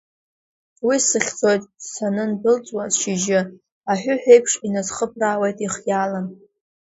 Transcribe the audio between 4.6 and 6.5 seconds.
инасхыԥраауеит ихиаалан…